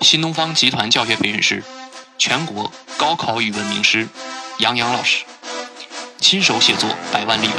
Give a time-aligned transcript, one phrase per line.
[0.00, 1.62] 新东方集团教学培训师、
[2.16, 4.08] 全国高考语文名师
[4.58, 5.24] 杨洋老师，
[6.18, 7.56] 亲手写作百万例文，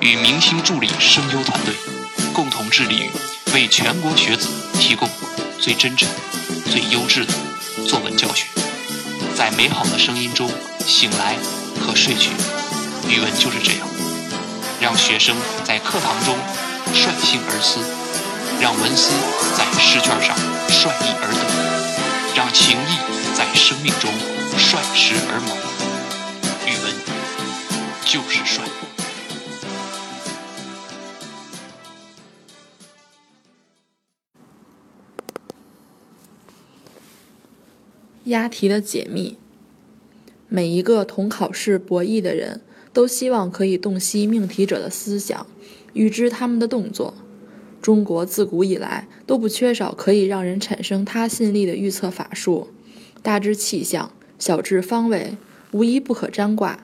[0.00, 1.74] 与明星助理声优团队
[2.32, 3.10] 共同致力于
[3.52, 4.48] 为全国学子
[4.78, 5.08] 提供
[5.58, 6.08] 最真诚、
[6.70, 7.32] 最优质的
[7.88, 8.46] 作文教学。
[9.34, 10.48] 在美好的声音中
[10.86, 11.34] 醒来
[11.80, 12.30] 和睡去，
[13.08, 13.88] 语文就是这样，
[14.80, 16.38] 让学生在课堂中
[16.94, 17.80] 率性而思，
[18.58, 19.12] 让文思
[19.56, 20.36] 在试卷上
[20.68, 24.10] 率意而得，让情谊在生命中
[24.58, 25.56] 率时而萌。
[26.66, 26.92] 语文
[28.04, 28.64] 就是帅。
[38.24, 39.38] 押题的解密。
[40.48, 45.46] 每一个同考试博弈的人都希望可以洞悉命题者的思想，
[45.92, 47.14] 预知他们的动作。
[47.86, 52.66] 中国自古以来都不缺少可以让人产生他信力的预测法术，
[53.22, 55.36] 大至气象，小至方位，
[55.70, 56.80] 无一不可占卦。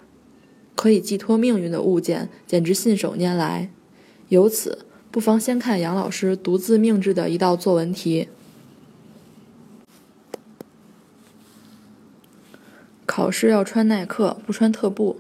[0.77, 3.69] 可以寄托命运的物件，简直信手拈来。
[4.29, 8.29] 由此，不妨先看杨老师独自命制的一道作文题。
[13.05, 15.17] 考试要穿耐克，不穿特步；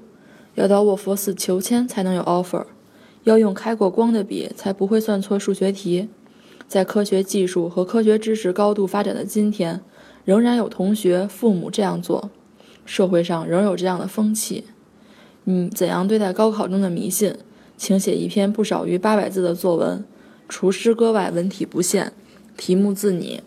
[0.55, 2.67] 要到卧佛寺求签才能有 offer；
[3.25, 6.09] 要用开过光的笔才不会算错数学题。
[6.67, 9.81] 在科学技术和科学知识高度发展的今天，
[10.25, 12.31] 仍然有同学、父母这样做，
[12.87, 14.65] 社会上仍有这样的风气。
[15.45, 17.37] 你怎样对待高考中的迷信？
[17.77, 20.05] 请写一篇不少于八百字的作文，
[20.49, 22.13] 除诗歌外，文体不限，
[22.57, 23.43] 题目自拟。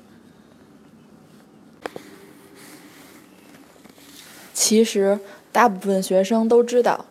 [4.53, 5.19] 其实，
[5.53, 7.05] 大部分学生都知道，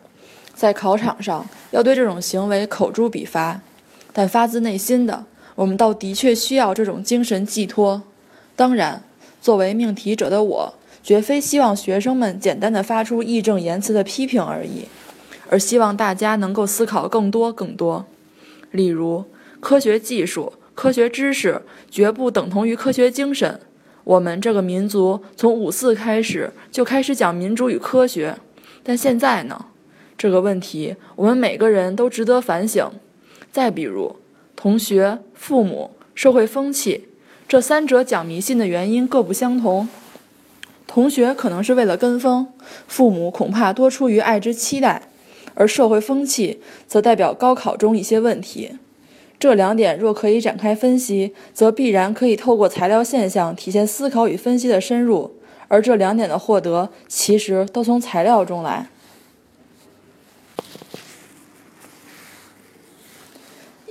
[0.52, 3.61] 在考场上要对这种行为口诛笔伐。
[4.12, 5.25] 但发自内心的，
[5.56, 8.00] 我们倒的确需要这种精神寄托。
[8.55, 9.03] 当然，
[9.42, 14.84] 作为命题者的我，绝非希望学生们简单的发出义正言辞的批评而已，
[15.50, 18.06] 而希望大家能够思考更多更多。
[18.71, 19.25] 例如，
[19.59, 23.59] 科学技术、科学知识绝不等同于科学精神。
[24.04, 28.37] 我们这个民族从五四开始就开始讲民主与科学，
[28.84, 29.66] 但现在呢？
[30.16, 32.91] 这个问题我们每个人都值得反省。
[33.52, 34.16] 再比如，
[34.56, 37.08] 同学、父母、社会风气，
[37.47, 39.88] 这三者讲迷信的原因各不相同。
[40.86, 42.48] 同学可能是为了跟风，
[42.86, 45.08] 父母恐怕多出于爱之期待，
[45.54, 48.72] 而社会风气则代表高考中一些问题。
[49.38, 55.32] 这两点若可以展开分析，则必然可以透过材料现象体现思考与分析的深入，
[55.69, 58.88] 而这两点的获得，其实都从材料中来。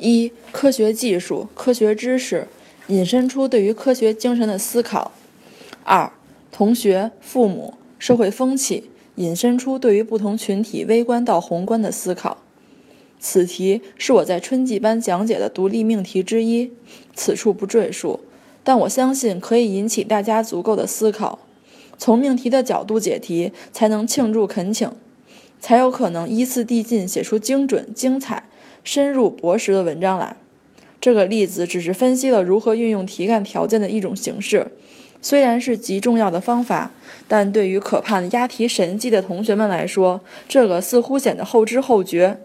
[0.04, 2.46] 一、科学技术、科学知识
[2.88, 5.12] 引申出对于科学精神的思考；
[5.86, 6.12] 二、
[6.52, 12.40] 同学、父母、社会风气引申出对于不同群体微观到宏观的思考。
[13.18, 16.72] 此题是我在春季班讲解的独立命题之一，
[17.16, 18.20] 此处不赘述，
[18.66, 21.40] 但我相信可以引起大家足够的思考。
[21.98, 24.92] 从命题的角度解题，才能庆祝恳请，
[25.62, 28.50] 才有可能依次递进，写出精准、精彩、
[28.84, 30.36] 深入、博识的文章来。
[31.00, 34.68] 这个例子只是分析了如何运用题干条件的一种形式，
[35.22, 36.92] 虽然是极重要的方法，
[37.28, 42.38] 但对于可盼押题神迹的同学们来说，这个似乎显得后知后觉。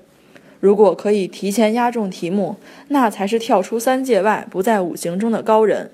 [0.60, 2.56] 如果可以提前押中题目，
[2.88, 5.90] 那才是跳出三界外，不在五行中的高人。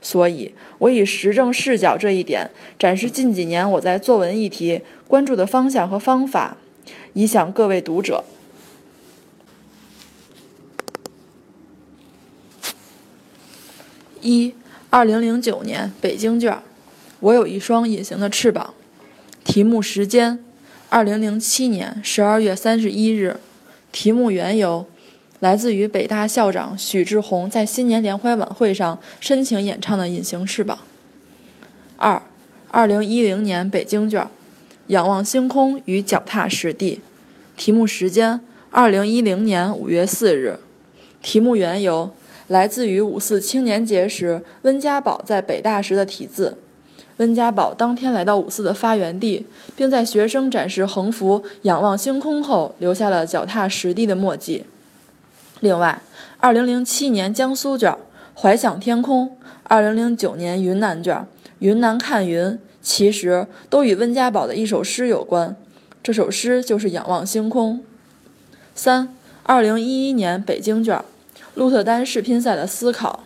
[0.00, 6.56] 所以，我以实证视角这一点，展示近几年我在作文议题关注的方向和方法，
[7.14, 8.22] 以享各位读者。
[14.24, 14.54] 一，
[14.88, 16.58] 二零零九年北京卷，
[17.20, 18.72] 我有一双隐形的翅膀。
[19.44, 20.42] 题目时间：
[20.88, 23.36] 二零零七年十二月三十一日。
[23.92, 24.86] 题目缘由
[25.40, 30.78] 来自于北大校长许志宏在新年联欢晚会上深情演唱的《隐形翅膀》。
[31.98, 32.20] 二，
[32.70, 34.26] 二零一零年北京卷，
[34.86, 37.02] 仰望星空与脚踏实地。
[37.56, 38.40] 题目时间：
[38.70, 40.58] 二零一零年五月四日。
[41.22, 42.12] 题目缘由
[42.48, 46.58] 来自于五四青年节时温家宝在北大时的题字。
[47.18, 49.46] 温家宝当天来到五四的发源地，
[49.76, 54.64] 并在学生展示横幅、仰望星空后，留下了脚踏实地的墨迹。
[55.60, 56.02] 另外
[56.40, 57.96] ，2007年江苏卷
[58.34, 59.36] 怀想天空
[59.68, 61.24] ，2009年云南卷
[61.60, 65.56] 云南看云，其实都与温家宝的一首诗有关。
[66.02, 67.78] 这首诗就是《仰望星空》。
[68.74, 69.16] 三
[69.46, 71.00] ，2011年北京卷
[71.54, 73.22] 鹿特丹世乒赛的思考，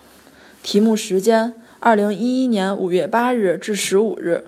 [0.62, 1.54] 题目时间。
[1.80, 4.44] 二零一一年五月八日至十五日。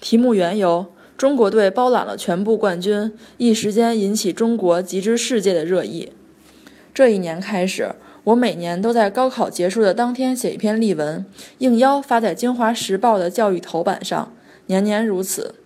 [0.00, 0.86] 题目缘由：
[1.16, 6.12] 中国队包揽了全部冠军，一时间引起中国及之世界的热议。
[6.94, 11.26] 这一年开始，我每年都在高考结束的当天写一篇例文，
[11.58, 14.32] 应邀发在《京华时报》的教育头版上，
[14.66, 15.56] 年年如此。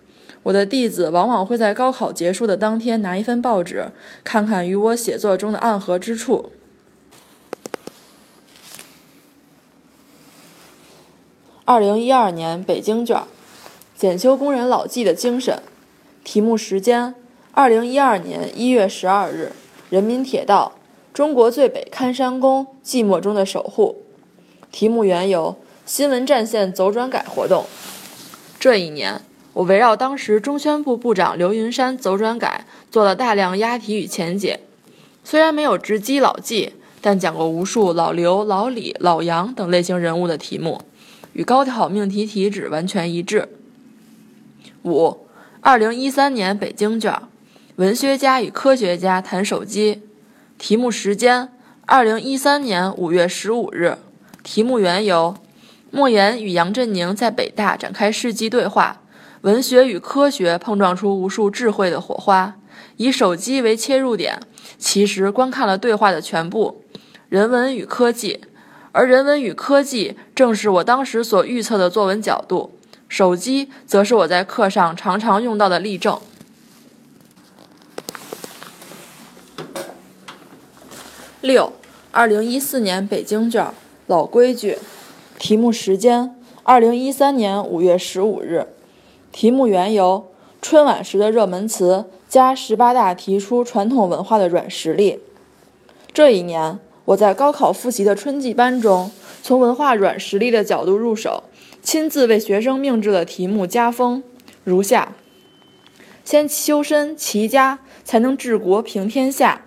[0.41, 3.85] 我的弟子往往会在高考结束的当天拿一份报纸，
[4.23, 6.51] 看看与我写作中的暗合之处。
[11.65, 13.23] 二零一二年北京卷，
[13.95, 15.61] 检修工人老纪的精神。
[16.25, 17.15] 题目时间：
[17.53, 19.53] 二零一二年一月十二日。
[19.89, 20.73] 人民铁道，
[21.13, 24.01] 中国最北看山工，寂寞中的守护。
[24.73, 25.55] 题目缘由：
[25.85, 27.65] 新闻战线走转改活动。
[28.59, 29.21] 这一年。
[29.53, 34.61] 我围绕当时中宣部部长刘云山走转改做了大量押题与前解，
[35.23, 40.81] 虽然没有直击老纪，但讲过无数老刘、老李、老杨等类型人物的题目，
[41.33, 43.49] 与高考命题题旨完全一致。
[44.83, 45.27] 五，
[45.61, 47.13] 二零一三年北京卷，
[47.75, 50.01] 文学家与科学家谈手机，
[50.57, 51.49] 题目时间：
[51.85, 53.97] 二零一三年五月十五日，
[54.43, 55.35] 题目缘由：
[55.91, 59.01] 莫言与杨振宁在北大展开世纪对话。
[59.41, 62.55] 文学与科学碰撞出无数智慧的火花，
[62.95, 64.39] 以手机为切入点，
[64.77, 66.81] 其实观看了对话的全部。
[67.27, 68.39] 人文与科技，
[68.93, 72.71] 而人文与科技正是我当时所预测的作文角度。
[73.09, 76.19] 手机则是我在课上常常用到的例证。
[81.41, 81.73] 六，
[82.11, 83.71] 二零一四年北京卷，
[84.07, 84.77] 老规矩，
[85.37, 88.67] 题目时间：二零一三年五月十五日。
[89.31, 90.31] 题目缘由：
[90.61, 95.19] 春晚时的热门词加十八大提出传统文化的软实力。
[96.11, 99.11] 这一年，我在高考复习的春季班中，
[99.41, 101.43] 从文化软实力的角度入手，
[101.81, 104.23] 亲自为学生命制了题目加封，
[104.63, 105.13] 如下：
[106.23, 109.65] 先修身齐家，才能治国平天下。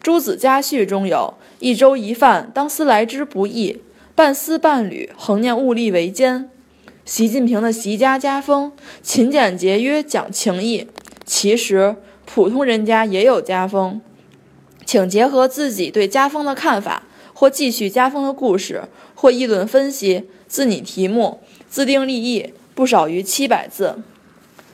[0.00, 3.80] 诸子家训中有一粥一饭，当思来之不易；
[4.14, 6.48] 半丝半缕，恒念物力维艰。
[7.04, 8.70] 习近平的习家家风，
[9.02, 10.86] 勤俭节约讲情义。
[11.24, 14.00] 其实普通人家也有家风，
[14.86, 17.02] 请结合自己对家风的看法，
[17.34, 18.84] 或继续家风的故事，
[19.16, 23.98] 或议论分析，自拟题目，自定立意，不少于七百字。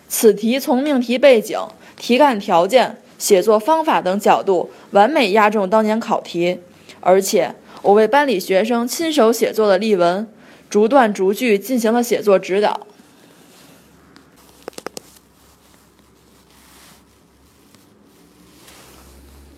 [0.06, 1.59] 此题从命题背景、
[1.97, 6.58] 题干条件、写作方法等角度，完美押中当年考题。
[7.00, 10.29] 而且我为班里学生亲手写作的例文。
[10.69, 12.87] 逐段逐句进行了写作指导。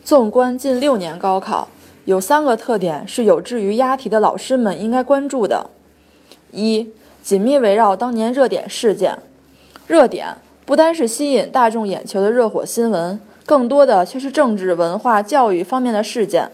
[0.05, 1.67] 纵观近六年高考，
[2.05, 5.71] 有三个特点是有志于押题的老师们应该关注的：
[6.53, 6.91] 一、
[7.23, 9.17] 紧密围绕当年热点事件，
[9.87, 10.37] 热点
[10.67, 16.51] 不单是吸引大众眼球的热火新闻，更多的却是政治、文化、教育方面的事件；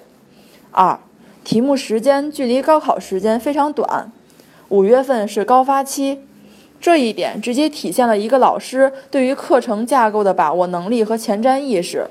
[0.71, 1.01] 二、
[1.43, 4.13] 题目时间距离高考时间非常短。
[4.69, 6.21] 五月份是高发期，
[6.81, 12.07] 这一点直接体现了一个老师对于课程架构的把握能力和前瞻意识。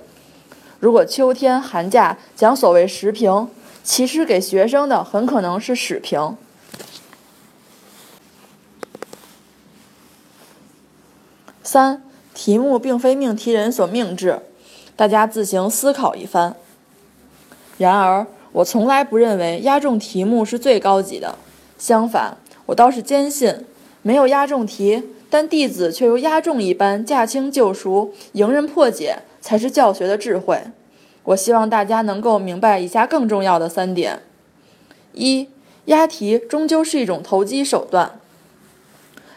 [0.79, 3.49] 如果秋天寒假讲所谓时评，
[3.83, 6.37] 其实给学生的很可能是史评。
[11.61, 12.01] 三，
[12.33, 14.39] 题目并非命题人所命制，
[14.95, 16.55] 大家自行思考一番。
[17.77, 21.37] 然而，我从来不认为押中题目是最高级的，
[21.77, 22.37] 相反。
[22.67, 23.65] 我倒是坚信，
[24.01, 30.61] 没有押中题，但弟子却如押中一般驾轻就熟，迎刃破解，才是教学的智慧。
[31.23, 34.21] 我希望大家能够明白以下更重要的三点：
[35.13, 35.47] 一、
[35.85, 38.19] 押题终究是一种投机手段。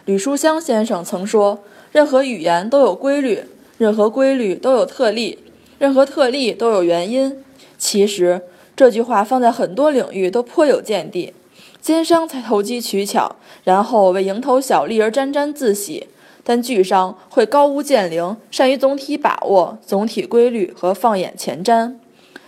[0.05, 3.45] 吕书香先生曾说：“任何语言都有规律，
[3.79, 5.39] 任何规律都有特例，
[5.79, 7.45] 任何特例都有原因。”
[7.79, 8.43] 其实，
[8.75, 11.35] 这句话放在很多领域都颇有见地。
[11.81, 16.07] 奸商才投机取巧，然后为蝇头小利而沾沾自喜；
[16.45, 21.95] 但巨商会高屋建瓴，善于总体把握总体规律和放眼前瞻，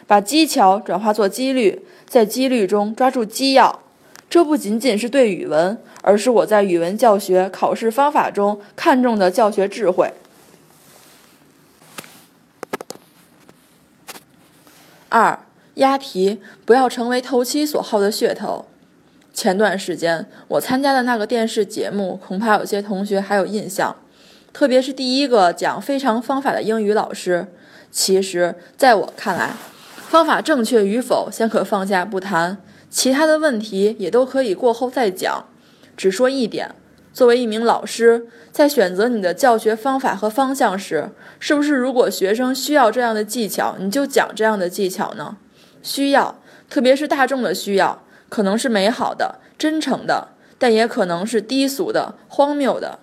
[0.07, 3.81] 把技巧转化作几率，在几率中抓住机要。
[4.29, 10.13] 这不仅仅是对语文，而是我在语文教学考试方法中看重的教学智慧。
[15.09, 15.39] 二，
[15.75, 18.65] 押题不要成为投其所好的噱头。
[19.35, 23.95] 前段时间我参加的那个电视节目，恐怕有些同学还有印象，
[24.53, 27.49] 特别是第一个讲非常方法的英语老师。
[27.91, 29.50] 其实，在我看来，
[29.97, 35.45] 方法正确与否先可放下不谈，其他的问题也都可以过后再讲。
[35.97, 36.73] 只说一点：
[37.12, 41.11] 作为一名老师，在选择你的教学方法和方向时，
[41.41, 45.37] 是不是如果学生需要这样的技巧，你就讲这样的技巧呢？
[45.83, 48.03] 需要，特别是大众的需要，
[48.35, 52.99] 可能是美好的、真诚的，但也可能是低俗的、荒谬的。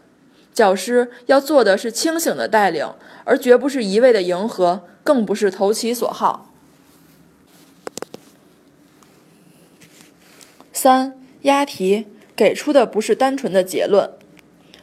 [0.53, 6.49] 教师要做的是清醒的带领，而绝不是一味的迎合，更不是投其所好。
[10.73, 14.11] 三押题给出的不是单纯的结论，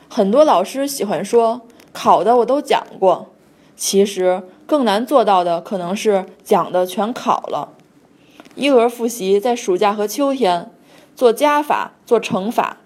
[0.09, 3.35] 很多老师喜欢说考的我都讲过，
[3.77, 7.75] 其实更难做到的可能是讲的全考了。
[8.59, 10.69] 一轮复习在暑假和秋天
[11.15, 12.79] 做加法、做乘法，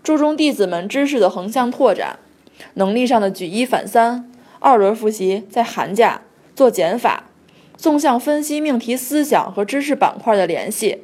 [0.00, 2.20] 注重弟子们知识的横向拓展。
[2.74, 4.30] 能力上的举一反三，
[4.60, 6.22] 二轮复习在寒假
[6.54, 7.24] 做减法，
[7.76, 10.98] 纵向分析命题思想和知识板块的联系；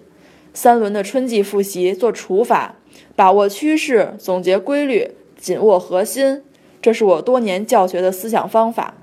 [0.54, 2.76] 三轮的春季复习做除法，
[3.16, 6.42] 把握趋势，总结规律，紧握核心。
[6.80, 8.94] 这是我多年教学的思想方法。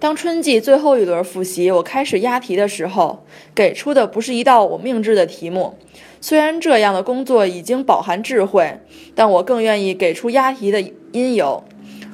[0.00, 5.76] 当春季最后一轮复习我开始押题的时候，给出的不是一道我命制的题目。
[6.20, 8.80] 虽然这样的工作已经饱含智慧，
[9.16, 11.64] 但我更愿意给出押题的因由，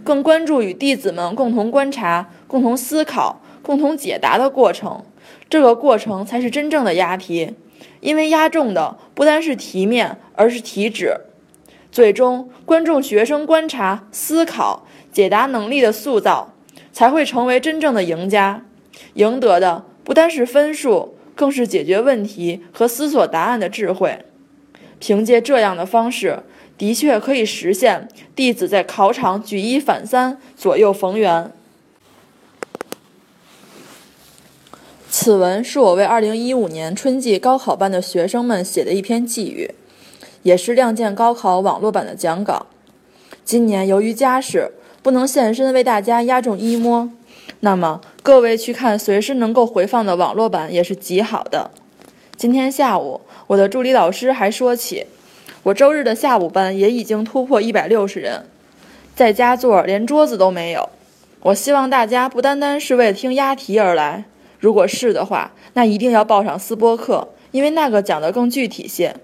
[0.03, 5.05] 更关注与弟子们共同观察、共同思考、共同解答的过程。
[5.51, 7.55] 这个过程才是真正的押题，
[8.01, 11.21] 因为押中的不单是题面，而是题旨。
[11.93, 16.54] 最终，观众学生观察、思考、解答能力的塑造，
[16.95, 18.65] 才会成为真正的赢家，
[19.13, 21.15] 赢得的不单是分数。
[21.37, 24.25] 更是解决问题和思索答案的智慧。
[25.01, 26.45] 凭借这样的方式，
[26.79, 31.51] 的确可以实现弟子在考场举一反三、左右逢源。
[35.11, 39.75] 此文是我为2015年春季高考班的学生们写的一篇寄语，
[40.45, 42.67] 也是《亮剑高考》网络版的讲稿。
[43.45, 44.71] 今年由于家事，
[45.05, 47.11] 不能现身为大家押中一摸。
[47.61, 51.71] 那么，各位去看随时能够回放的网络版也是极好的。
[52.39, 55.05] 今天下午，我的助理老师还说起，
[55.65, 58.47] 我周日的下午班也已经突破一百六十人，
[59.15, 60.89] 在家座连桌子都没有。
[61.43, 64.25] 我希望大家不单单是为了听押题而来，
[64.59, 69.15] 如果是的话，那一定要报上思播课，因为那个讲的更具体些。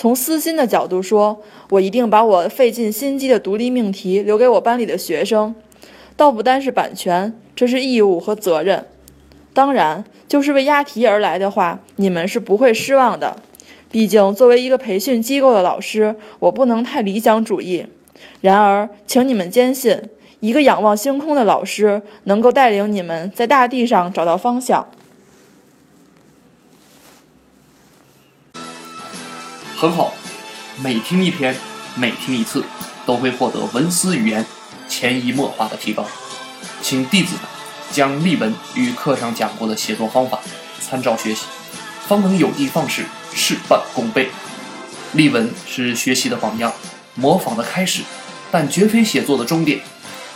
[0.00, 5.52] 从私心的角度说，我一定把我费尽心机的独立命题留给我班里的学生。
[6.16, 8.86] 倒不单是版权，这是义务和责任。
[9.52, 13.38] 当然，就是为押题而来的话，你们是不会失望的。
[13.90, 17.84] 毕竟，作为一个培训机构的老师，我不能太理想主义。
[18.40, 20.00] 然而，请你们坚信，
[20.38, 24.86] 一个仰望星空的老师能够带领你们在大地上找到方向。
[29.80, 30.12] 很好，
[30.82, 31.54] 每听一篇，
[31.94, 32.64] 每听一次，
[33.06, 34.44] 都会获得文思语言。
[34.88, 36.04] 潜移默化的提高，
[36.82, 37.42] 请弟子们
[37.92, 40.40] 将例文与课上讲过的写作方法
[40.80, 41.44] 参照学习，
[42.08, 44.28] 方能有的放矢，事半功倍。
[45.12, 46.72] 例文是学习的榜样，
[47.14, 48.02] 模仿的开始，
[48.50, 49.80] 但绝非写作的终点。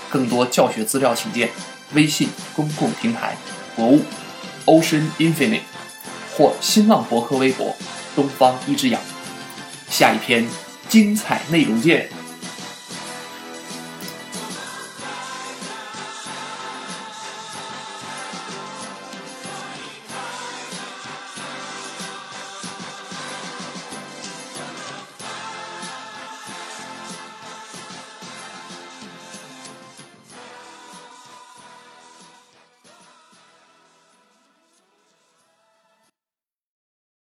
[0.09, 1.51] 更多教学资料，请见
[1.95, 3.37] 微信公共平台
[3.75, 4.03] “博物
[4.67, 5.63] Ocean Infinite”
[6.37, 7.75] 或新浪博客微博
[8.15, 9.03] “东方一只羊”。
[9.93, 10.43] 下一篇
[10.89, 12.22] 精彩内容见。